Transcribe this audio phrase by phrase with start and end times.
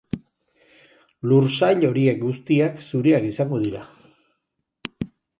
[1.31, 3.83] Lur sail horiek guztiak zureak izango dira.